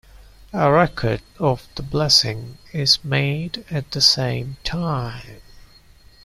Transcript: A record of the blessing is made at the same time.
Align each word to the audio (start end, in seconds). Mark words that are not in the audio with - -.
A 0.51 0.71
record 0.71 1.21
of 1.37 1.67
the 1.75 1.83
blessing 1.83 2.57
is 2.73 3.03
made 3.05 3.63
at 3.69 3.91
the 3.91 4.01
same 4.01 4.57
time. 4.63 5.43